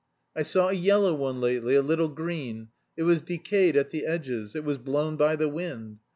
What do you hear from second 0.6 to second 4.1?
a yellow one lately, a little green. It was decayed at the